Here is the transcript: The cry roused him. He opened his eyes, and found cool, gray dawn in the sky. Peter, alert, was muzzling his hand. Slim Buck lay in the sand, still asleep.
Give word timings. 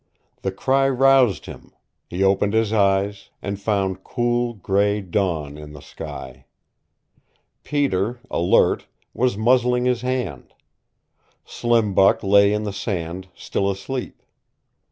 The 0.41 0.51
cry 0.51 0.89
roused 0.89 1.45
him. 1.45 1.73
He 2.09 2.23
opened 2.23 2.53
his 2.55 2.73
eyes, 2.73 3.29
and 3.39 3.61
found 3.61 4.03
cool, 4.03 4.55
gray 4.55 4.99
dawn 4.99 5.59
in 5.59 5.73
the 5.73 5.79
sky. 5.79 6.45
Peter, 7.63 8.19
alert, 8.31 8.87
was 9.13 9.37
muzzling 9.37 9.85
his 9.85 10.01
hand. 10.01 10.55
Slim 11.45 11.93
Buck 11.93 12.23
lay 12.23 12.51
in 12.51 12.63
the 12.63 12.73
sand, 12.73 13.27
still 13.35 13.69
asleep. 13.69 14.23